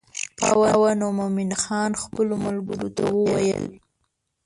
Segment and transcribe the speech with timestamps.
[0.39, 0.51] شپه
[0.81, 3.65] وه نو مومن خان خپلو ملګرو ته وویل.